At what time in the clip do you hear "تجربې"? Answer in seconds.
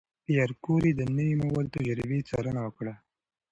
1.75-2.19